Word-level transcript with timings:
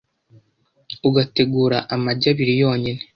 ugategura 1.07 1.77
amagi 1.93 2.25
abiri 2.31 2.53
yonyine 2.61 3.01